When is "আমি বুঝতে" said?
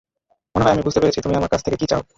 0.73-0.99